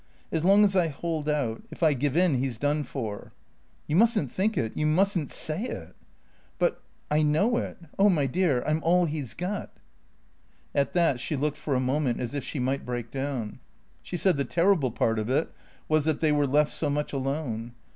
"As 0.31 0.43
long 0.43 0.63
as 0.63 0.75
I 0.75 0.87
hold 0.87 1.29
out. 1.29 1.61
If 1.69 1.83
I 1.83 1.93
give 1.93 2.17
in 2.17 2.39
he's 2.39 2.57
done 2.57 2.83
for." 2.83 3.33
"You 3.85 3.95
mustn't 3.95 4.31
think 4.31 4.57
it. 4.57 4.75
You 4.75 4.87
mustn't 4.87 5.29
say 5.29 5.65
it!" 5.65 5.95
"But 6.57 6.81
I 7.11 7.21
know 7.21 7.57
it. 7.57 7.77
Oh, 7.99 8.09
my 8.09 8.25
dear! 8.25 8.63
I'm 8.65 8.81
all 8.83 9.05
he's 9.05 9.35
got." 9.35 9.69
At 10.73 10.93
that 10.93 11.19
she 11.19 11.35
looked 11.35 11.57
for 11.59 11.75
a 11.75 11.79
moment 11.79 12.19
as 12.19 12.33
if 12.33 12.43
she 12.43 12.57
might 12.57 12.83
break 12.83 13.11
down. 13.11 13.59
She 14.01 14.17
said 14.17 14.37
the 14.37 14.43
terrible 14.43 14.89
part 14.89 15.19
of 15.19 15.29
it 15.29 15.53
was 15.87 16.05
that 16.05 16.19
they 16.19 16.31
were 16.31 16.47
left 16.47 16.71
so 16.71 16.89
much 16.89 17.13
alone. 17.13 17.73